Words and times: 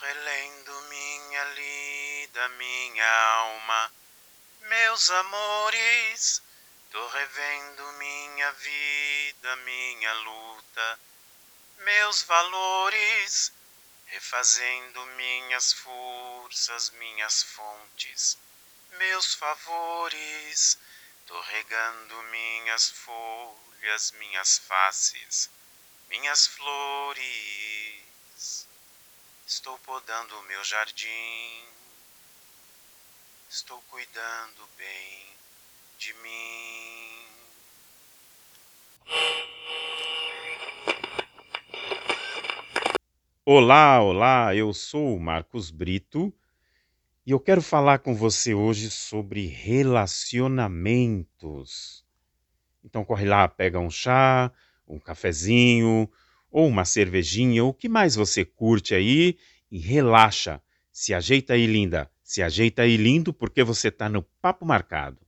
relendo 0.00 0.80
minha 0.82 1.44
lida, 1.44 2.48
minha 2.50 3.08
alma, 3.34 3.92
meus 4.60 5.10
amores. 5.10 6.42
Tô 6.90 7.06
revendo 7.08 7.92
minha 7.92 8.52
vida, 8.52 9.56
minha 9.56 10.12
luta, 10.14 11.00
meus 11.78 12.22
valores, 12.22 13.52
refazendo 14.06 15.04
minhas 15.16 15.72
forças, 15.72 16.90
minhas 16.90 17.42
fontes, 17.42 18.38
meus 18.98 19.34
favores. 19.34 20.78
Tô 21.26 21.40
regando 21.40 22.22
minhas 22.24 22.88
folhas, 22.90 24.12
minhas 24.12 24.58
faces, 24.58 25.50
minhas 26.08 26.46
flores. 26.46 28.06
Estou 29.48 29.78
podando 29.78 30.36
o 30.40 30.42
meu 30.48 30.64
jardim. 30.64 31.62
Estou 33.48 33.80
cuidando 33.88 34.68
bem 34.76 35.24
de 36.00 36.12
mim. 36.14 37.26
Olá, 43.44 44.02
olá, 44.02 44.52
eu 44.52 44.74
sou 44.74 45.14
o 45.14 45.20
Marcos 45.20 45.70
Brito 45.70 46.34
e 47.24 47.30
eu 47.30 47.38
quero 47.38 47.62
falar 47.62 48.00
com 48.00 48.16
você 48.16 48.52
hoje 48.52 48.90
sobre 48.90 49.46
relacionamentos. 49.46 52.04
Então 52.82 53.04
corre 53.04 53.26
lá, 53.26 53.46
pega 53.46 53.78
um 53.78 53.92
chá, 53.92 54.50
um 54.88 54.98
cafezinho 54.98 56.10
ou 56.56 56.68
uma 56.68 56.86
cervejinha, 56.86 57.62
o 57.62 57.74
que 57.74 57.86
mais 57.86 58.14
você 58.14 58.42
curte 58.42 58.94
aí 58.94 59.36
e 59.70 59.78
relaxa. 59.78 60.58
Se 60.90 61.12
ajeita 61.12 61.52
aí, 61.52 61.66
linda. 61.66 62.10
Se 62.24 62.42
ajeita 62.42 62.80
aí, 62.80 62.96
lindo, 62.96 63.30
porque 63.30 63.62
você 63.62 63.88
está 63.88 64.08
no 64.08 64.22
papo 64.40 64.64
marcado. 64.64 65.18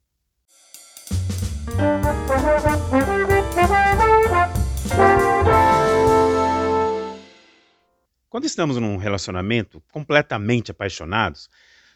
Quando 8.30 8.46
estamos 8.46 8.78
num 8.78 8.96
relacionamento 8.96 9.82
completamente 9.92 10.70
apaixonados, 10.70 11.50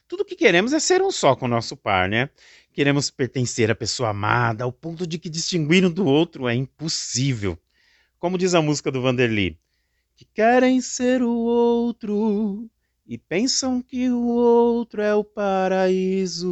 tudo 0.06 0.26
que 0.26 0.36
queremos 0.36 0.74
é 0.74 0.78
ser 0.78 1.00
um 1.00 1.10
só 1.10 1.34
com 1.34 1.46
o 1.46 1.48
nosso 1.48 1.74
par, 1.74 2.06
né? 2.06 2.28
Queremos 2.70 3.10
pertencer 3.10 3.70
à 3.70 3.74
pessoa 3.74 4.10
amada, 4.10 4.64
ao 4.64 4.72
ponto 4.72 5.06
de 5.06 5.18
que 5.18 5.30
distinguir 5.30 5.86
um 5.86 5.90
do 5.90 6.04
outro 6.04 6.46
é 6.46 6.54
impossível. 6.54 7.58
Como 8.22 8.38
diz 8.38 8.54
a 8.54 8.62
música 8.62 8.88
do 8.88 9.02
Vanderly, 9.02 9.58
que 10.14 10.24
querem 10.24 10.80
ser 10.80 11.24
o 11.24 11.34
outro 11.34 12.70
e 13.04 13.18
pensam 13.18 13.82
que 13.82 14.08
o 14.10 14.28
outro 14.28 15.02
é 15.02 15.12
o 15.12 15.24
paraíso. 15.24 16.46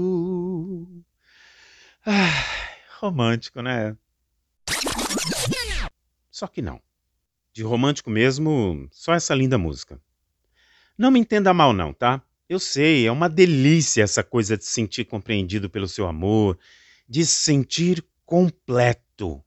Ah, 2.04 2.44
romântico, 2.98 3.62
né? 3.62 3.96
Só 6.28 6.48
que 6.48 6.60
não. 6.60 6.82
De 7.52 7.62
romântico 7.62 8.10
mesmo, 8.10 8.88
só 8.90 9.14
essa 9.14 9.32
linda 9.32 9.56
música. 9.56 10.02
Não 10.98 11.12
me 11.12 11.20
entenda 11.20 11.54
mal, 11.54 11.72
não, 11.72 11.92
tá? 11.92 12.20
Eu 12.48 12.58
sei, 12.58 13.06
é 13.06 13.12
uma 13.12 13.28
delícia 13.28 14.02
essa 14.02 14.24
coisa 14.24 14.56
de 14.56 14.64
se 14.64 14.72
sentir 14.72 15.04
compreendido 15.04 15.70
pelo 15.70 15.86
seu 15.86 16.08
amor, 16.08 16.58
de 17.08 17.24
se 17.24 17.44
sentir 17.44 18.04
completo. 18.26 19.40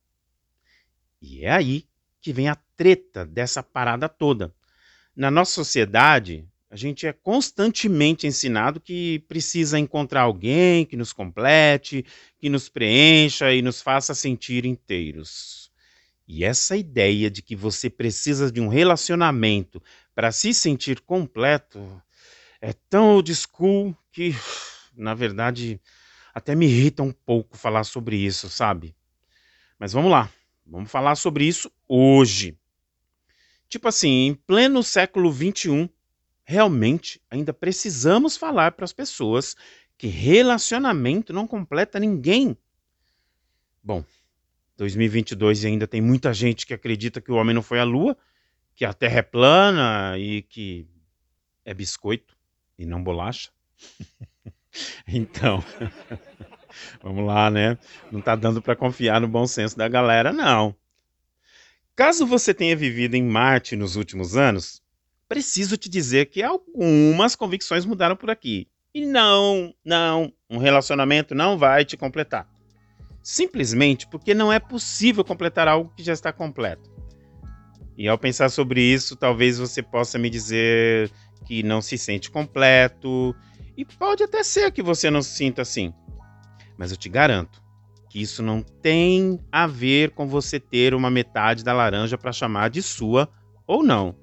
E 1.21 1.43
é 1.43 1.52
aí 1.52 1.85
que 2.23 2.31
vem 2.31 2.47
a 2.47 2.55
treta 2.55 3.25
dessa 3.25 3.61
parada 3.61 4.07
toda. 4.07 4.55
Na 5.13 5.29
nossa 5.29 5.52
sociedade, 5.52 6.47
a 6.71 6.75
gente 6.77 7.05
é 7.05 7.11
constantemente 7.11 8.25
ensinado 8.25 8.80
que 8.80 9.19
precisa 9.27 9.77
encontrar 9.77 10.21
alguém 10.21 10.85
que 10.85 10.95
nos 10.95 11.11
complete, 11.11 12.05
que 12.39 12.49
nos 12.49 12.69
preencha 12.69 13.53
e 13.53 13.61
nos 13.61 13.81
faça 13.81 14.15
sentir 14.15 14.65
inteiros. 14.65 15.70
E 16.25 16.45
essa 16.45 16.77
ideia 16.77 17.30
de 17.30 17.42
que 17.42 17.58
você 17.58 17.89
precisa 17.89 18.49
de 18.49 18.61
um 18.61 18.69
relacionamento 18.69 19.83
para 20.15 20.31
se 20.31 20.53
sentir 20.53 21.02
completo 21.02 22.02
é 22.61 22.71
tão 22.89 23.15
old 23.15 23.36
school 23.36 23.95
que, 24.14 24.33
na 24.95 25.14
verdade, 25.14 25.77
até 26.33 26.55
me 26.55 26.67
irrita 26.67 27.03
um 27.03 27.11
pouco 27.11 27.58
falar 27.58 27.83
sobre 27.83 28.15
isso, 28.15 28.49
sabe? 28.49 28.95
Mas 29.77 29.92
vamos 29.92 30.09
lá, 30.09 30.31
vamos 30.65 30.91
falar 30.91 31.15
sobre 31.15 31.45
isso 31.45 31.71
hoje. 31.87 32.57
Tipo 33.67 33.87
assim, 33.87 34.27
em 34.27 34.33
pleno 34.35 34.83
século 34.83 35.31
XXI, 35.31 35.89
realmente 36.43 37.21
ainda 37.29 37.53
precisamos 37.53 38.37
falar 38.37 38.73
para 38.73 38.85
as 38.85 38.93
pessoas 38.93 39.55
que 39.97 40.07
relacionamento 40.07 41.33
não 41.33 41.47
completa 41.47 41.99
ninguém. 41.99 42.57
Bom, 43.81 44.03
2022 44.77 45.65
ainda 45.65 45.87
tem 45.87 46.01
muita 46.01 46.33
gente 46.33 46.65
que 46.65 46.73
acredita 46.73 47.21
que 47.21 47.31
o 47.31 47.35
homem 47.35 47.53
não 47.53 47.61
foi 47.61 47.80
à 47.80 47.83
lua, 47.83 48.17
que 48.75 48.85
a 48.85 48.93
terra 48.93 49.19
é 49.19 49.21
plana 49.21 50.17
e 50.17 50.41
que 50.41 50.87
é 51.63 51.73
biscoito 51.73 52.35
e 52.77 52.85
não 52.85 53.03
bolacha. 53.03 53.51
então, 55.07 55.63
vamos 57.02 57.26
lá, 57.26 57.50
né? 57.50 57.78
Não 58.11 58.20
está 58.20 58.36
dando 58.36 58.61
para 58.61 58.76
confiar 58.76 59.22
no 59.22 59.28
bom 59.28 59.45
senso 59.48 59.78
da 59.78 59.88
galera, 59.88 60.32
não. 60.32 60.76
Caso 61.95 62.26
você 62.26 62.54
tenha 62.54 62.76
vivido 62.76 63.16
em 63.16 63.23
Marte 63.23 63.76
nos 63.76 63.95
últimos 63.95 64.36
anos, 64.36 64.82
preciso 65.28 65.78
te 65.78 65.89
dizer 65.89 66.28
que 66.28 66.42
algumas 66.42 67.36
convicções 67.36 67.86
mudaram 67.86 68.16
por 68.16 68.30
aqui. 68.30 68.67
E 68.94 69.06
não, 69.06 69.73
não, 69.84 70.32
um 70.50 70.58
relacionamento 70.58 71.34
não 71.34 71.58
vai 71.58 71.84
te 71.84 71.98
completar. 71.98 72.48
Simplesmente 73.22 74.08
porque 74.08 74.34
não 74.34 74.52
é 74.52 74.60
possível 74.60 75.23
completar 75.23 75.67
algo 75.67 75.94
que 75.95 76.04
já 76.04 76.14
está 76.14 76.32
completo. 76.32 76.92
E 77.98 78.08
ao 78.08 78.17
pensar 78.17 78.50
sobre 78.50 78.82
isso, 78.82 79.16
talvez 79.16 79.58
você 79.58 79.82
possa 79.82 80.17
me 80.17 80.30
dizer 80.30 81.11
que 81.45 81.61
não 81.61 81.82
se 81.82 81.98
sente 81.98 82.32
completo, 82.32 83.36
e 83.76 83.84
pode 83.84 84.23
até 84.23 84.44
ser 84.44 84.72
que 84.72 84.82
você 84.82 85.10
não 85.10 85.22
se 85.22 85.32
sinta 85.32 85.61
assim. 85.61 85.94
Mas 86.78 86.92
eu 86.92 86.98
te 86.98 87.10
garanto 87.10 87.61
que 88.10 88.22
isso 88.22 88.44
não 88.44 88.61
tem 88.61 89.39
a 89.52 89.66
ver 89.66 90.11
com 90.11 90.28
você 90.28 90.60
ter 90.60 90.94
uma 90.94 91.10
metade 91.10 91.64
da 91.64 91.73
laranja 91.73 92.17
para 92.17 92.32
chamar 92.32 92.70
de 92.70 92.82
sua 92.82 93.30
ou 93.66 93.84
não 93.84 94.16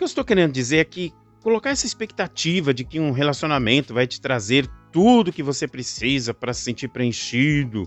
que 0.00 0.04
eu 0.04 0.06
estou 0.06 0.24
querendo 0.24 0.52
dizer 0.52 0.78
é 0.78 0.84
que 0.84 1.12
colocar 1.42 1.68
essa 1.68 1.84
expectativa 1.84 2.72
de 2.72 2.86
que 2.86 2.98
um 2.98 3.10
relacionamento 3.10 3.92
vai 3.92 4.06
te 4.06 4.18
trazer 4.18 4.66
tudo 4.90 5.30
que 5.30 5.42
você 5.42 5.68
precisa 5.68 6.32
para 6.32 6.54
se 6.54 6.62
sentir 6.62 6.88
preenchido, 6.88 7.86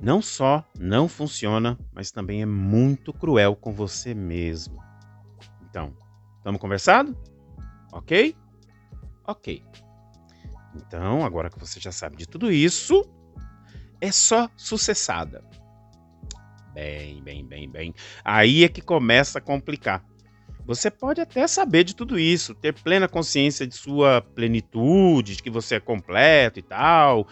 não 0.00 0.20
só 0.20 0.64
não 0.76 1.06
funciona, 1.06 1.78
mas 1.94 2.10
também 2.10 2.42
é 2.42 2.46
muito 2.46 3.12
cruel 3.12 3.54
com 3.54 3.72
você 3.72 4.14
mesmo. 4.14 4.82
Então, 5.70 5.96
estamos 6.38 6.60
conversado? 6.60 7.16
Ok? 7.92 8.34
Ok. 9.24 9.62
Então, 10.86 11.24
agora 11.24 11.50
que 11.50 11.58
você 11.58 11.80
já 11.80 11.92
sabe 11.92 12.16
de 12.16 12.26
tudo 12.26 12.50
isso, 12.50 13.04
é 14.00 14.12
só 14.12 14.48
sucessada. 14.56 15.44
Bem, 16.72 17.22
bem, 17.22 17.44
bem, 17.44 17.68
bem. 17.68 17.94
Aí 18.24 18.64
é 18.64 18.68
que 18.68 18.80
começa 18.80 19.38
a 19.38 19.42
complicar. 19.42 20.04
Você 20.64 20.90
pode 20.90 21.20
até 21.20 21.46
saber 21.46 21.82
de 21.82 21.96
tudo 21.96 22.18
isso, 22.18 22.54
ter 22.54 22.74
plena 22.74 23.08
consciência 23.08 23.66
de 23.66 23.74
sua 23.74 24.20
plenitude, 24.20 25.36
de 25.36 25.42
que 25.42 25.50
você 25.50 25.76
é 25.76 25.80
completo 25.80 26.58
e 26.58 26.62
tal, 26.62 27.26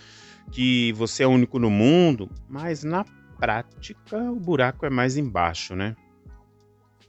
que 0.51 0.93
você 0.95 1.23
é 1.23 1.27
único 1.27 1.59
no 1.59 1.71
mundo, 1.71 2.31
mas 2.49 2.83
na 2.83 3.05
prática 3.39 4.17
o 4.33 4.41
buraco 4.41 4.87
é 4.87 4.91
mais 4.91 5.17
embaixo, 5.17 5.77
né? 5.77 5.95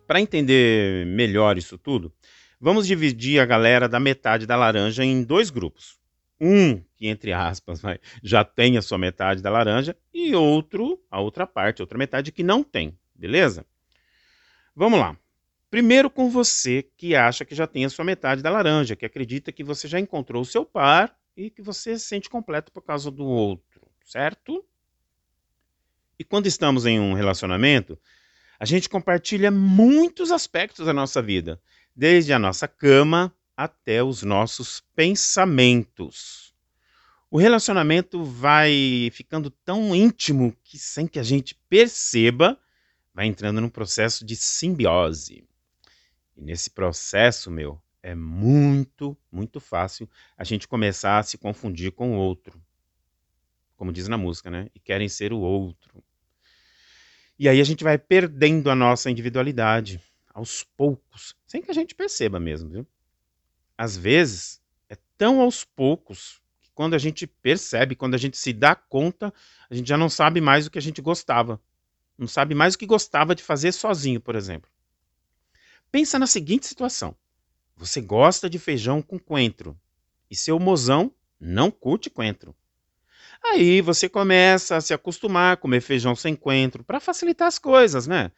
Para 0.05 0.19
entender 0.19 1.05
melhor 1.07 1.57
isso 1.57 1.77
tudo, 1.77 2.11
vamos 2.59 2.85
dividir 2.85 3.39
a 3.39 3.45
galera 3.45 3.87
da 3.87 3.99
metade 3.99 4.45
da 4.45 4.55
laranja 4.55 5.05
em 5.05 5.23
dois 5.23 5.49
grupos. 5.49 5.97
Um 6.39 6.81
que, 6.95 7.07
entre 7.07 7.33
aspas, 7.33 7.81
já 8.21 8.43
tem 8.43 8.77
a 8.77 8.81
sua 8.81 8.97
metade 8.97 9.41
da 9.41 9.49
laranja, 9.49 9.95
e 10.13 10.35
outro, 10.35 11.01
a 11.09 11.19
outra 11.19 11.47
parte, 11.47 11.81
a 11.81 11.83
outra 11.83 11.97
metade 11.97 12.31
que 12.31 12.43
não 12.43 12.63
tem, 12.63 12.97
beleza? 13.15 13.65
Vamos 14.75 14.99
lá. 14.99 15.17
Primeiro 15.69 16.09
com 16.09 16.29
você 16.29 16.83
que 16.95 17.15
acha 17.15 17.43
que 17.43 17.53
já 17.53 17.67
tem 17.67 17.83
a 17.83 17.89
sua 17.89 18.05
metade 18.05 18.41
da 18.41 18.49
laranja, 18.49 18.95
que 18.95 19.05
acredita 19.05 19.51
que 19.51 19.63
você 19.63 19.87
já 19.87 19.99
encontrou 19.99 20.41
o 20.41 20.45
seu 20.45 20.63
par 20.63 21.15
e 21.35 21.49
que 21.49 21.61
você 21.61 21.97
se 21.99 22.05
sente 22.05 22.29
completo 22.29 22.71
por 22.71 22.81
causa 22.81 23.11
do 23.11 23.25
outro, 23.25 23.81
certo? 24.05 24.63
E 26.17 26.23
quando 26.23 26.47
estamos 26.47 26.85
em 26.85 26.99
um 26.99 27.13
relacionamento, 27.13 27.99
a 28.59 28.65
gente 28.65 28.89
compartilha 28.89 29.51
muitos 29.51 30.31
aspectos 30.31 30.85
da 30.85 30.93
nossa 30.93 31.21
vida, 31.21 31.61
desde 31.95 32.33
a 32.33 32.39
nossa 32.39 32.67
cama 32.67 33.33
até 33.57 34.03
os 34.03 34.21
nossos 34.21 34.83
pensamentos. 34.95 36.53
O 37.29 37.39
relacionamento 37.39 38.23
vai 38.23 39.09
ficando 39.11 39.49
tão 39.49 39.95
íntimo 39.95 40.55
que, 40.63 40.77
sem 40.77 41.07
que 41.07 41.17
a 41.17 41.23
gente 41.23 41.55
perceba, 41.67 42.57
vai 43.13 43.25
entrando 43.25 43.59
num 43.59 43.69
processo 43.69 44.23
de 44.23 44.35
simbiose. 44.35 45.43
E 46.37 46.41
nesse 46.41 46.69
processo, 46.69 47.49
meu, 47.49 47.81
é 48.03 48.13
muito, 48.13 49.17
muito 49.31 49.59
fácil 49.59 50.07
a 50.37 50.43
gente 50.43 50.67
começar 50.67 51.17
a 51.17 51.23
se 51.23 51.37
confundir 51.37 51.91
com 51.91 52.15
o 52.15 52.19
outro. 52.19 52.61
Como 53.75 53.91
diz 53.91 54.07
na 54.07 54.17
música, 54.17 54.51
né? 54.51 54.69
E 54.73 54.79
querem 54.79 55.09
ser 55.09 55.33
o 55.33 55.39
outro. 55.39 56.03
E 57.39 57.49
aí 57.49 57.59
a 57.59 57.63
gente 57.63 57.83
vai 57.83 57.97
perdendo 57.97 58.69
a 58.69 58.75
nossa 58.75 59.11
individualidade 59.11 60.01
aos 60.33 60.63
poucos, 60.63 61.35
sem 61.45 61.61
que 61.61 61.71
a 61.71 61.73
gente 61.73 61.95
perceba 61.95 62.39
mesmo, 62.39 62.69
viu? 62.69 62.87
Às 63.77 63.95
vezes 63.95 64.61
é 64.89 64.97
tão 65.17 65.39
aos 65.41 65.63
poucos 65.63 66.41
que 66.61 66.71
quando 66.73 66.95
a 66.95 66.97
gente 66.97 67.27
percebe, 67.27 67.95
quando 67.95 68.15
a 68.15 68.17
gente 68.17 68.37
se 68.37 68.51
dá 68.51 68.73
conta, 68.73 69.33
a 69.69 69.75
gente 69.75 69.87
já 69.87 69.97
não 69.97 70.09
sabe 70.09 70.41
mais 70.41 70.65
o 70.65 70.71
que 70.71 70.79
a 70.79 70.81
gente 70.81 71.01
gostava. 71.01 71.61
Não 72.17 72.27
sabe 72.27 72.55
mais 72.55 72.73
o 72.73 72.77
que 72.79 72.85
gostava 72.87 73.35
de 73.35 73.43
fazer 73.43 73.71
sozinho, 73.71 74.19
por 74.19 74.35
exemplo. 74.35 74.69
Pensa 75.91 76.17
na 76.17 76.25
seguinte 76.25 76.65
situação: 76.65 77.15
você 77.75 78.01
gosta 78.01 78.49
de 78.49 78.57
feijão 78.57 79.01
com 79.01 79.19
coentro 79.19 79.79
e 80.29 80.35
seu 80.35 80.59
mozão 80.59 81.13
não 81.39 81.69
curte 81.69 82.09
coentro. 82.09 82.55
Aí 83.43 83.81
você 83.81 84.09
começa 84.09 84.75
a 84.75 84.81
se 84.81 84.93
acostumar 84.93 85.53
a 85.53 85.57
comer 85.57 85.81
feijão 85.81 86.15
sem 86.15 86.35
coentro 86.35 86.83
para 86.83 86.99
facilitar 86.99 87.47
as 87.47 87.59
coisas, 87.59 88.07
né? 88.07 88.31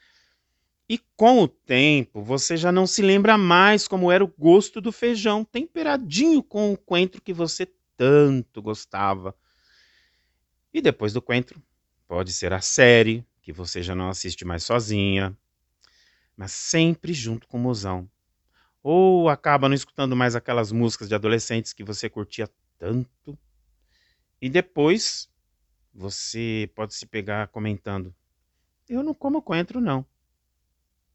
E 0.89 0.97
com 1.15 1.43
o 1.43 1.47
tempo, 1.47 2.23
você 2.23 2.57
já 2.57 2.71
não 2.71 2.87
se 2.87 3.03
lembra 3.03 3.37
mais 3.37 3.87
como 3.87 4.11
era 4.11 4.23
o 4.23 4.33
gosto 4.35 4.81
do 4.81 4.91
feijão 4.91 5.45
temperadinho 5.45 6.41
com 6.41 6.73
o 6.73 6.77
coentro 6.77 7.21
que 7.21 7.31
você 7.31 7.67
tanto 7.95 8.59
gostava. 8.59 9.35
E 10.73 10.81
depois 10.81 11.13
do 11.13 11.21
coentro, 11.21 11.61
pode 12.07 12.33
ser 12.33 12.53
a 12.53 12.59
série, 12.59 13.23
que 13.39 13.53
você 13.53 13.83
já 13.83 13.93
não 13.93 14.09
assiste 14.09 14.43
mais 14.43 14.63
sozinha, 14.63 15.37
mas 16.35 16.53
sempre 16.53 17.13
junto 17.13 17.47
com 17.47 17.57
o 17.57 17.61
mozão. 17.61 18.09
Ou 18.81 19.29
acaba 19.29 19.69
não 19.69 19.75
escutando 19.75 20.15
mais 20.15 20.35
aquelas 20.35 20.71
músicas 20.71 21.07
de 21.07 21.13
adolescentes 21.13 21.71
que 21.71 21.83
você 21.83 22.09
curtia 22.09 22.49
tanto. 22.79 23.37
E 24.41 24.49
depois 24.49 25.29
você 25.93 26.71
pode 26.73 26.95
se 26.95 27.05
pegar 27.05 27.49
comentando: 27.49 28.15
Eu 28.87 29.03
não 29.03 29.13
como 29.13 29.39
coentro, 29.39 29.79
não. 29.79 30.03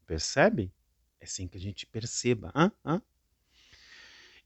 Percebe? 0.05 0.71
É 1.19 1.25
assim 1.25 1.47
que 1.47 1.57
a 1.57 1.61
gente 1.61 1.85
perceba. 1.85 2.51
Hã? 2.55 2.71
Hã? 2.85 3.01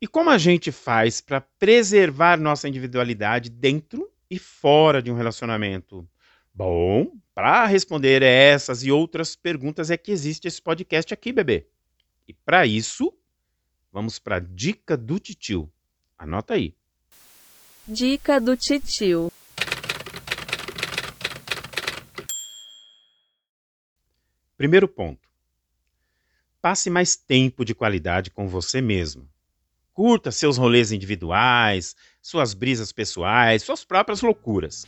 E 0.01 0.07
como 0.07 0.29
a 0.29 0.37
gente 0.37 0.71
faz 0.71 1.19
para 1.19 1.41
preservar 1.41 2.39
nossa 2.39 2.69
individualidade 2.69 3.49
dentro 3.49 4.09
e 4.29 4.39
fora 4.39 5.01
de 5.01 5.11
um 5.11 5.15
relacionamento? 5.15 6.07
Bom, 6.53 7.11
para 7.33 7.65
responder 7.65 8.21
essas 8.21 8.83
e 8.83 8.91
outras 8.91 9.35
perguntas 9.35 9.91
é 9.91 9.97
que 9.97 10.11
existe 10.11 10.47
esse 10.47 10.61
podcast 10.61 11.13
aqui, 11.13 11.33
bebê. 11.33 11.67
E 12.27 12.33
para 12.33 12.65
isso, 12.65 13.13
vamos 13.91 14.19
para 14.19 14.37
a 14.37 14.39
dica 14.39 14.95
do 14.95 15.19
titio. 15.19 15.71
Anota 16.17 16.53
aí. 16.53 16.73
Dica 17.87 18.39
do 18.39 18.55
titio. 18.55 19.31
Primeiro 24.55 24.87
ponto. 24.87 25.28
Passe 26.61 26.89
mais 26.89 27.15
tempo 27.15 27.63
de 27.63 27.73
qualidade 27.73 28.29
com 28.29 28.47
você 28.47 28.81
mesmo. 28.81 29.25
Curta 29.93 30.29
seus 30.29 30.57
rolês 30.57 30.91
individuais, 30.91 31.95
suas 32.21 32.53
brisas 32.53 32.91
pessoais, 32.91 33.63
suas 33.63 33.85
próprias 33.85 34.21
loucuras. 34.21 34.85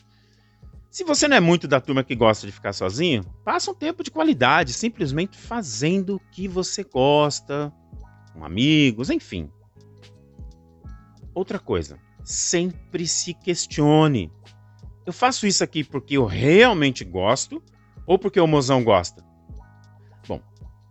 Se 0.89 1.05
você 1.05 1.29
não 1.29 1.37
é 1.37 1.39
muito 1.39 1.69
da 1.69 1.79
turma 1.79 2.03
que 2.03 2.13
gosta 2.13 2.45
de 2.45 2.51
ficar 2.51 2.73
sozinho, 2.73 3.23
passa 3.45 3.71
um 3.71 3.73
tempo 3.73 4.03
de 4.03 4.11
qualidade 4.11 4.73
simplesmente 4.73 5.37
fazendo 5.37 6.15
o 6.15 6.19
que 6.31 6.45
você 6.45 6.83
gosta, 6.83 7.71
com 8.33 8.43
amigos, 8.43 9.09
enfim. 9.09 9.49
Outra 11.33 11.57
coisa, 11.57 11.97
sempre 12.25 13.07
se 13.07 13.33
questione. 13.33 14.29
Eu 15.05 15.13
faço 15.13 15.47
isso 15.47 15.63
aqui 15.63 15.85
porque 15.85 16.17
eu 16.17 16.25
realmente 16.25 17.05
gosto 17.05 17.63
ou 18.05 18.19
porque 18.19 18.41
o 18.41 18.47
mozão 18.47 18.83
gosta? 18.83 19.30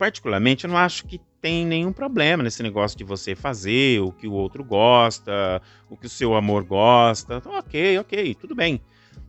Particularmente, 0.01 0.65
eu 0.65 0.71
não 0.71 0.79
acho 0.79 1.05
que 1.05 1.21
tem 1.43 1.67
nenhum 1.67 1.93
problema 1.93 2.43
nesse 2.43 2.63
negócio 2.63 2.97
de 2.97 3.05
você 3.05 3.35
fazer 3.35 4.01
o 4.01 4.11
que 4.11 4.27
o 4.27 4.33
outro 4.33 4.65
gosta, 4.65 5.61
o 5.91 5.97
que 5.97 6.07
o 6.07 6.09
seu 6.09 6.35
amor 6.35 6.65
gosta. 6.65 7.35
Então, 7.35 7.53
ok, 7.53 7.99
ok, 7.99 8.35
tudo 8.35 8.55
bem. 8.55 8.81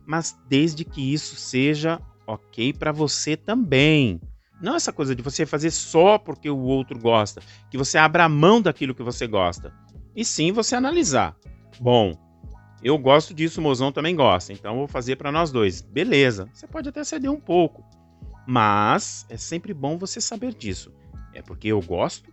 Mas 0.06 0.34
desde 0.48 0.82
que 0.82 1.12
isso 1.12 1.36
seja 1.36 2.00
ok 2.26 2.72
para 2.72 2.90
você 2.90 3.36
também. 3.36 4.18
Não 4.62 4.74
essa 4.74 4.94
coisa 4.94 5.14
de 5.14 5.20
você 5.20 5.44
fazer 5.44 5.70
só 5.70 6.16
porque 6.16 6.48
o 6.48 6.60
outro 6.60 6.98
gosta, 6.98 7.42
que 7.70 7.76
você 7.76 7.98
abra 7.98 8.26
mão 8.26 8.62
daquilo 8.62 8.94
que 8.94 9.02
você 9.02 9.26
gosta. 9.26 9.74
E 10.16 10.24
sim 10.24 10.52
você 10.52 10.74
analisar. 10.74 11.36
Bom, 11.78 12.14
eu 12.82 12.96
gosto 12.96 13.34
disso, 13.34 13.60
o 13.60 13.62
mozão 13.62 13.92
também 13.92 14.16
gosta, 14.16 14.54
então 14.54 14.76
vou 14.76 14.88
fazer 14.88 15.16
para 15.16 15.30
nós 15.30 15.52
dois. 15.52 15.82
Beleza, 15.82 16.48
você 16.50 16.66
pode 16.66 16.88
até 16.88 17.04
ceder 17.04 17.30
um 17.30 17.40
pouco. 17.40 17.84
Mas 18.46 19.26
é 19.28 19.36
sempre 19.36 19.72
bom 19.72 19.96
você 19.96 20.20
saber 20.20 20.54
disso. 20.54 20.92
É 21.32 21.40
porque 21.42 21.68
eu 21.68 21.80
gosto 21.80 22.32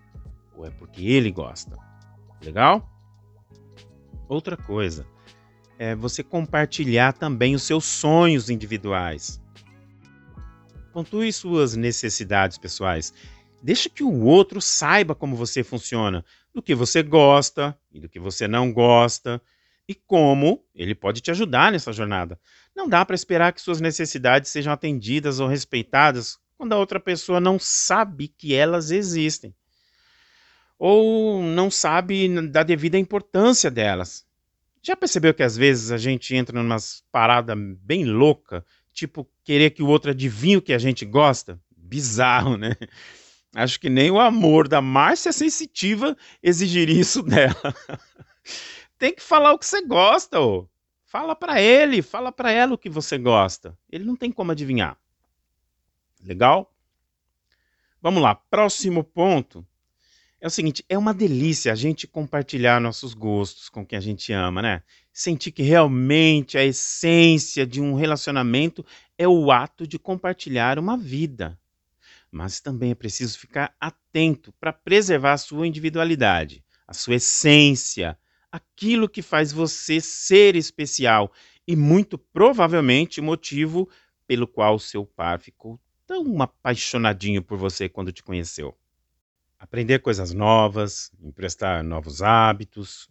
ou 0.56 0.66
é 0.66 0.70
porque 0.70 1.04
ele 1.04 1.32
gosta? 1.32 1.78
Legal? 2.42 2.90
Outra 4.28 4.58
coisa 4.58 5.06
é 5.78 5.96
você 5.96 6.22
compartilhar 6.22 7.14
também 7.14 7.56
os 7.56 7.64
seus 7.64 7.86
sonhos 7.86 8.50
individuais. 8.50 9.42
Pontue 10.92 11.32
suas 11.32 11.76
necessidades 11.76 12.58
pessoais. 12.58 13.14
Deixe 13.62 13.90
que 13.90 14.04
o 14.04 14.24
outro 14.24 14.62
saiba 14.62 15.16
como 15.16 15.36
você 15.36 15.64
funciona, 15.64 16.26
do 16.54 16.62
que 16.62 16.76
você 16.76 17.02
gosta 17.02 17.78
e 17.92 18.00
do 18.00 18.10
que 18.10 18.20
você 18.20 18.48
não 18.48 18.74
gosta, 18.74 19.42
e 19.90 19.96
como 19.96 20.64
ele 20.76 20.94
pode 20.94 21.20
te 21.20 21.32
ajudar 21.32 21.72
nessa 21.72 21.92
jornada. 21.92 22.40
Não 22.76 22.88
dá 22.88 23.04
para 23.04 23.16
esperar 23.16 23.52
que 23.52 23.60
suas 23.60 23.82
necessidades 23.82 24.52
sejam 24.52 24.72
atendidas 24.72 25.40
ou 25.40 25.48
respeitadas 25.48 26.38
quando 26.56 26.74
a 26.74 26.78
outra 26.78 27.00
pessoa 27.00 27.40
não 27.40 27.58
sabe 27.58 28.28
que 28.28 28.54
elas 28.54 28.92
existem. 28.92 29.52
Ou 30.78 31.42
não 31.42 31.72
sabe 31.72 32.30
da 32.50 32.62
devida 32.62 33.00
importância 33.00 33.72
delas. 33.72 34.24
Já 34.80 34.96
percebeu 34.96 35.34
que 35.34 35.42
às 35.42 35.58
vezes 35.58 35.92
a 35.92 35.98
gente 35.98 36.36
entra 36.36 36.62
numa 36.62 36.78
parada 37.12 37.56
bem 37.56 38.06
louca, 38.06 38.64
tipo 38.94 39.28
querer 39.44 39.72
que 39.72 39.82
o 39.82 39.88
outro 39.88 40.12
adivinhe 40.12 40.58
o 40.58 40.62
que 40.62 40.72
a 40.72 40.78
gente 40.78 41.04
gosta? 41.04 41.60
Bizarro, 41.76 42.58
né? 42.58 42.76
Acho 43.56 43.80
que 43.80 43.90
nem 43.90 44.12
o 44.12 44.20
amor 44.20 44.68
da 44.68 44.84
Márcia 44.84 45.34
Sensitiva 45.34 46.16
exigiria 46.44 47.02
isso 47.02 47.24
dela. 47.24 47.56
tem 49.00 49.16
que 49.16 49.24
falar 49.24 49.54
o 49.54 49.58
que 49.58 49.66
você 49.66 49.82
gosta, 49.86 50.40
ô. 50.40 50.68
Fala 51.06 51.36
para 51.36 51.60
ele, 51.60 52.04
fala 52.04 52.32
para 52.32 52.52
ela 52.52 52.76
o 52.76 52.78
que 52.78 52.90
você 52.90 53.18
gosta. 53.18 53.76
Ele 53.90 54.04
não 54.04 54.16
tem 54.16 54.32
como 54.32 54.52
adivinhar. 54.52 54.96
Legal? 56.24 56.72
Vamos 58.00 58.22
lá, 58.22 58.36
próximo 58.36 59.04
ponto. 59.04 59.66
É 60.40 60.48
o 60.48 60.50
seguinte, 60.50 60.86
é 60.88 60.98
uma 60.98 61.14
delícia 61.14 61.72
a 61.72 61.76
gente 61.76 62.08
compartilhar 62.08 62.80
nossos 62.80 63.14
gostos 63.14 63.70
com 63.70 63.86
quem 63.86 63.98
a 63.98 64.02
gente 64.02 64.32
ama, 64.32 64.62
né? 64.62 64.84
Sentir 65.12 65.52
que 65.52 65.64
realmente 65.64 66.58
a 66.58 66.64
essência 66.64 67.66
de 67.66 67.82
um 67.82 67.96
relacionamento 67.96 68.86
é 69.18 69.28
o 69.28 69.52
ato 69.52 69.88
de 69.88 69.98
compartilhar 69.98 70.78
uma 70.78 70.96
vida. 70.96 71.60
Mas 72.32 72.60
também 72.60 72.92
é 72.92 72.96
preciso 72.96 73.40
ficar 73.40 73.74
atento 73.80 74.54
para 74.60 74.72
preservar 74.72 75.34
a 75.34 75.38
sua 75.38 75.68
individualidade, 75.68 76.64
a 76.88 76.94
sua 76.94 77.16
essência, 77.16 78.18
aquilo 78.52 79.10
que 79.10 79.22
faz 79.22 79.52
você 79.52 80.02
ser 80.02 80.56
especial 80.56 81.32
e 81.68 81.76
muito 81.76 82.18
provavelmente 82.18 83.20
o 83.20 83.24
motivo 83.24 83.90
pelo 84.28 84.48
qual 84.48 84.80
seu 84.80 85.06
par 85.06 85.40
ficou 85.40 85.80
tão 86.06 86.42
apaixonadinho 86.42 87.44
por 87.44 87.58
você 87.58 87.88
quando 87.88 88.12
te 88.12 88.24
conheceu. 88.24 88.76
Aprender 89.60 90.00
coisas 90.00 90.34
novas, 90.34 91.12
emprestar 91.22 91.84
novos 91.84 92.22
hábitos, 92.22 93.10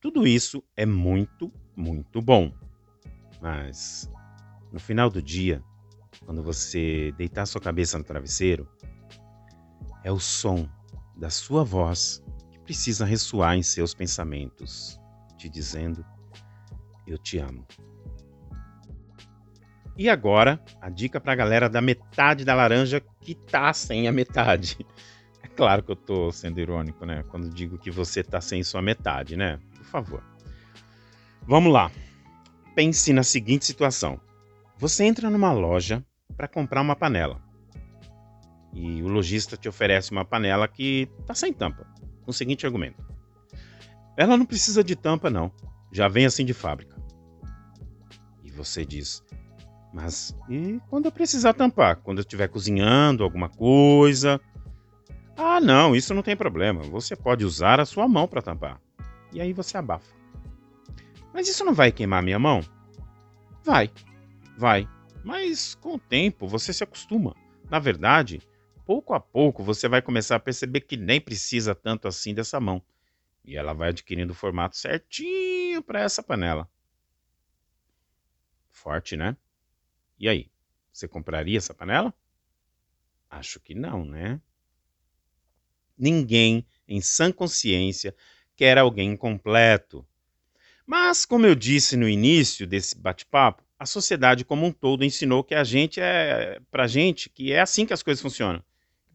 tudo 0.00 0.26
isso 0.26 0.62
é 0.76 0.86
muito, 0.86 1.52
muito 1.74 2.22
bom. 2.22 2.52
Mas 3.40 4.08
no 4.72 4.78
final 4.78 5.10
do 5.10 5.22
dia, 5.22 5.62
quando 6.24 6.42
você 6.42 7.12
deitar 7.16 7.46
sua 7.46 7.60
cabeça 7.60 7.98
no 7.98 8.04
travesseiro, 8.04 8.68
é 10.04 10.12
o 10.12 10.20
som 10.20 10.68
da 11.16 11.30
sua 11.30 11.64
voz 11.64 12.22
precisa 12.68 13.06
ressoar 13.06 13.56
em 13.56 13.62
seus 13.62 13.94
pensamentos, 13.94 15.00
te 15.38 15.48
dizendo: 15.48 16.04
Eu 17.06 17.16
te 17.16 17.38
amo. 17.38 17.66
E 19.96 20.06
agora, 20.06 20.62
a 20.78 20.90
dica 20.90 21.18
para 21.18 21.32
a 21.32 21.36
galera 21.36 21.70
da 21.70 21.80
metade 21.80 22.44
da 22.44 22.54
laranja 22.54 23.02
que 23.22 23.34
tá 23.34 23.72
sem 23.72 24.06
a 24.06 24.12
metade. 24.12 24.76
É 25.40 25.46
claro 25.46 25.82
que 25.82 25.92
eu 25.92 25.96
tô 25.96 26.30
sendo 26.30 26.60
irônico, 26.60 27.06
né? 27.06 27.24
Quando 27.30 27.48
digo 27.48 27.78
que 27.78 27.90
você 27.90 28.22
tá 28.22 28.40
sem 28.40 28.62
sua 28.62 28.82
metade, 28.82 29.36
né? 29.36 29.58
Por 29.76 29.84
favor. 29.84 30.22
Vamos 31.46 31.72
lá. 31.72 31.90
Pense 32.74 33.12
na 33.12 33.22
seguinte 33.22 33.64
situação: 33.64 34.20
você 34.76 35.04
entra 35.04 35.30
numa 35.30 35.52
loja 35.52 36.04
para 36.36 36.48
comprar 36.48 36.82
uma 36.82 36.94
panela. 36.94 37.40
e 38.74 39.02
o 39.02 39.08
lojista 39.08 39.56
te 39.56 39.68
oferece 39.68 40.10
uma 40.10 40.24
panela 40.24 40.68
que 40.68 41.08
está 41.20 41.34
sem 41.34 41.52
tampa, 41.52 41.86
com 42.28 42.30
o 42.30 42.34
seguinte 42.34 42.66
argumento: 42.66 43.02
ela 44.14 44.36
não 44.36 44.44
precisa 44.44 44.84
de 44.84 44.94
tampa, 44.94 45.30
não, 45.30 45.50
já 45.90 46.08
vem 46.08 46.26
assim 46.26 46.44
de 46.44 46.52
fábrica. 46.52 46.94
E 48.44 48.50
você 48.50 48.84
diz: 48.84 49.24
mas 49.94 50.36
e 50.50 50.78
quando 50.90 51.06
eu 51.06 51.12
precisar 51.12 51.54
tampar? 51.54 51.96
Quando 51.96 52.18
eu 52.18 52.22
estiver 52.22 52.48
cozinhando 52.48 53.24
alguma 53.24 53.48
coisa? 53.48 54.38
Ah, 55.38 55.58
não, 55.58 55.96
isso 55.96 56.12
não 56.12 56.22
tem 56.22 56.36
problema. 56.36 56.82
Você 56.82 57.16
pode 57.16 57.46
usar 57.46 57.80
a 57.80 57.86
sua 57.86 58.06
mão 58.06 58.28
para 58.28 58.42
tampar. 58.42 58.78
E 59.32 59.40
aí 59.40 59.54
você 59.54 59.78
abafa. 59.78 60.12
Mas 61.32 61.48
isso 61.48 61.64
não 61.64 61.72
vai 61.72 61.90
queimar 61.90 62.22
minha 62.22 62.38
mão? 62.38 62.60
Vai, 63.64 63.90
vai. 64.58 64.86
Mas 65.24 65.76
com 65.76 65.94
o 65.94 65.98
tempo 65.98 66.46
você 66.46 66.74
se 66.74 66.84
acostuma. 66.84 67.34
Na 67.70 67.78
verdade, 67.78 68.42
pouco 68.88 69.12
a 69.12 69.20
pouco 69.20 69.62
você 69.62 69.86
vai 69.86 70.00
começar 70.00 70.36
a 70.36 70.40
perceber 70.40 70.80
que 70.80 70.96
nem 70.96 71.20
precisa 71.20 71.74
tanto 71.74 72.08
assim 72.08 72.32
dessa 72.32 72.58
mão. 72.58 72.82
E 73.44 73.54
ela 73.54 73.74
vai 73.74 73.90
adquirindo 73.90 74.32
o 74.32 74.34
formato 74.34 74.78
certinho 74.78 75.82
para 75.82 76.00
essa 76.00 76.22
panela. 76.22 76.66
Forte, 78.70 79.14
né? 79.14 79.36
E 80.18 80.26
aí, 80.26 80.50
você 80.90 81.06
compraria 81.06 81.58
essa 81.58 81.74
panela? 81.74 82.14
Acho 83.28 83.60
que 83.60 83.74
não, 83.74 84.06
né? 84.06 84.40
Ninguém, 85.98 86.66
em 86.88 87.02
sã 87.02 87.30
consciência, 87.30 88.16
quer 88.56 88.78
alguém 88.78 89.10
incompleto. 89.10 90.02
Mas, 90.86 91.26
como 91.26 91.44
eu 91.44 91.54
disse 91.54 91.94
no 91.94 92.08
início 92.08 92.66
desse 92.66 92.96
bate-papo, 92.96 93.62
a 93.78 93.84
sociedade 93.84 94.46
como 94.46 94.64
um 94.64 94.72
todo 94.72 95.04
ensinou 95.04 95.44
que 95.44 95.54
a 95.54 95.62
gente 95.62 96.00
é, 96.00 96.58
pra 96.70 96.86
gente, 96.86 97.28
que 97.28 97.52
é 97.52 97.60
assim 97.60 97.84
que 97.84 97.92
as 97.92 98.02
coisas 98.02 98.22
funcionam. 98.22 98.64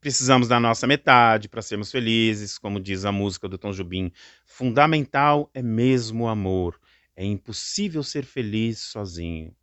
Precisamos 0.03 0.49
da 0.49 0.59
nossa 0.59 0.85
metade 0.85 1.47
para 1.47 1.61
sermos 1.61 1.89
felizes, 1.89 2.57
como 2.57 2.77
diz 2.77 3.05
a 3.05 3.11
música 3.13 3.47
do 3.47 3.57
Tom 3.57 3.71
Jobim. 3.71 4.11
Fundamental 4.45 5.49
é 5.53 5.61
mesmo 5.61 6.25
o 6.25 6.27
amor. 6.27 6.77
É 7.15 7.23
impossível 7.23 8.03
ser 8.03 8.25
feliz 8.25 8.79
sozinho. 8.79 9.55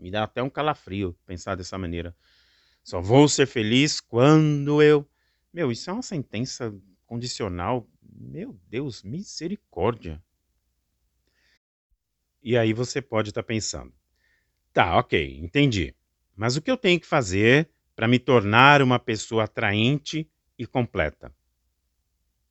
Me 0.00 0.10
dá 0.10 0.22
até 0.22 0.42
um 0.42 0.48
calafrio 0.48 1.14
pensar 1.26 1.56
dessa 1.56 1.76
maneira. 1.76 2.16
Só 2.82 3.02
vou 3.02 3.28
ser 3.28 3.46
feliz 3.46 4.00
quando 4.00 4.82
eu. 4.82 5.06
Meu, 5.52 5.70
isso 5.70 5.90
é 5.90 5.92
uma 5.92 6.00
sentença 6.00 6.74
condicional. 7.04 7.86
Meu 8.02 8.58
Deus, 8.66 9.02
misericórdia. 9.02 10.24
E 12.42 12.56
aí 12.56 12.72
você 12.72 13.02
pode 13.02 13.28
estar 13.28 13.42
tá 13.42 13.46
pensando: 13.46 13.92
tá, 14.72 14.96
ok, 14.96 15.38
entendi. 15.38 15.94
Mas 16.34 16.56
o 16.56 16.62
que 16.62 16.70
eu 16.70 16.78
tenho 16.78 16.98
que 16.98 17.06
fazer 17.06 17.68
para 17.94 18.08
me 18.08 18.18
tornar 18.18 18.82
uma 18.82 18.98
pessoa 18.98 19.44
atraente 19.44 20.30
e 20.58 20.66
completa? 20.66 21.34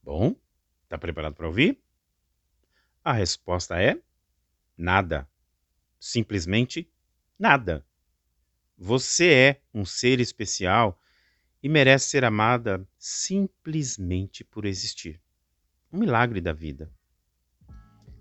Bom, 0.04 0.36
está 0.84 0.98
preparado 0.98 1.36
para 1.36 1.48
ouvir? 1.48 1.80
A 3.04 3.14
resposta 3.14 3.82
é 3.82 4.00
nada. 4.78 5.28
Simplesmente 6.00 6.92
Nada. 7.42 7.84
Você 8.78 9.34
é 9.34 9.62
um 9.74 9.84
ser 9.84 10.20
especial 10.20 11.02
e 11.64 11.68
merece 11.68 12.12
ser 12.12 12.24
amada 12.24 12.88
simplesmente 13.00 14.44
por 14.44 14.64
existir. 14.64 15.20
Um 15.92 15.98
milagre 15.98 16.40
da 16.40 16.54
vida. 16.54 16.94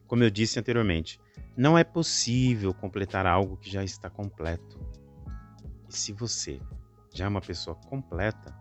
Como 0.07 0.25
eu 0.25 0.31
disse 0.31 0.59
anteriormente, 0.59 1.21
não 1.55 1.77
é 1.77 1.85
possível 1.85 2.73
completar 2.73 3.27
algo 3.27 3.59
que 3.59 3.71
já 3.71 3.85
está 3.85 4.09
completo. 4.09 4.81
E 5.87 5.95
se 5.95 6.15
você 6.15 6.59
já 7.13 7.25
é 7.25 7.29
uma 7.29 7.41
pessoa 7.41 7.77
completa 7.77 8.57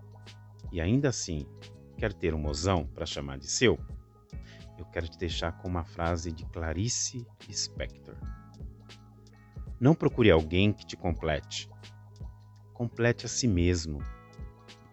e 0.71 0.81
ainda 0.81 1.09
assim 1.09 1.45
quer 1.97 2.13
ter 2.13 2.33
um 2.33 2.39
mozão 2.39 2.87
para 2.87 3.05
chamar 3.05 3.37
de 3.37 3.47
seu, 3.47 3.77
eu 4.77 4.85
quero 4.85 5.07
te 5.07 5.17
deixar 5.17 5.51
com 5.57 5.67
uma 5.67 5.83
frase 5.83 6.31
de 6.31 6.45
Clarice 6.45 7.27
Spector. 7.51 8.15
Não 9.79 9.93
procure 9.93 10.31
alguém 10.31 10.71
que 10.71 10.85
te 10.85 10.95
complete. 10.95 11.69
Complete 12.73 13.25
a 13.25 13.29
si 13.29 13.47
mesmo. 13.47 14.01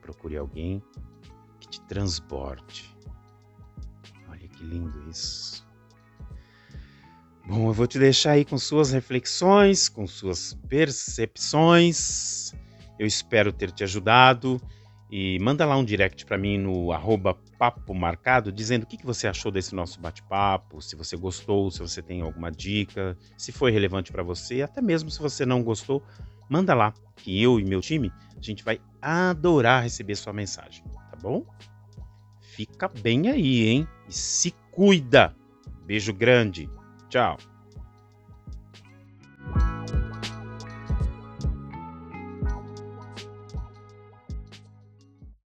Procure 0.00 0.36
alguém 0.36 0.82
que 1.60 1.68
te 1.68 1.80
transborde. 1.82 2.96
Olha 4.28 4.48
que 4.48 4.64
lindo 4.64 5.08
isso. 5.08 5.66
Bom, 7.46 7.68
eu 7.68 7.72
vou 7.72 7.86
te 7.86 7.98
deixar 7.98 8.32
aí 8.32 8.44
com 8.44 8.58
suas 8.58 8.90
reflexões, 8.90 9.88
com 9.88 10.04
suas 10.06 10.54
percepções. 10.68 12.52
Eu 12.98 13.06
espero 13.06 13.52
ter 13.52 13.70
te 13.70 13.84
ajudado. 13.84 14.60
E 15.10 15.38
manda 15.38 15.64
lá 15.64 15.76
um 15.76 15.84
direct 15.84 16.26
para 16.26 16.36
mim 16.36 16.58
no 16.58 16.90
arroba 16.90 17.34
papo 17.58 17.94
marcado, 17.94 18.50
dizendo 18.50 18.82
o 18.82 18.86
que, 18.86 18.96
que 18.96 19.06
você 19.06 19.28
achou 19.28 19.52
desse 19.52 19.74
nosso 19.74 20.00
bate-papo, 20.00 20.82
se 20.82 20.96
você 20.96 21.16
gostou, 21.16 21.70
se 21.70 21.78
você 21.78 22.02
tem 22.02 22.22
alguma 22.22 22.50
dica, 22.50 23.16
se 23.38 23.52
foi 23.52 23.70
relevante 23.70 24.10
para 24.10 24.24
você, 24.24 24.62
até 24.62 24.82
mesmo 24.82 25.08
se 25.08 25.20
você 25.20 25.46
não 25.46 25.62
gostou, 25.62 26.02
manda 26.50 26.74
lá, 26.74 26.92
que 27.14 27.40
eu 27.40 27.60
e 27.60 27.64
meu 27.64 27.80
time, 27.80 28.12
a 28.36 28.42
gente 28.42 28.64
vai 28.64 28.80
adorar 29.00 29.84
receber 29.84 30.16
sua 30.16 30.32
mensagem, 30.32 30.84
tá 30.84 31.16
bom? 31.22 31.46
Fica 32.40 32.88
bem 32.88 33.28
aí, 33.28 33.68
hein? 33.68 33.88
E 34.08 34.12
se 34.12 34.52
cuida. 34.72 35.34
Beijo 35.84 36.12
grande. 36.12 36.68
Tchau. 37.08 37.36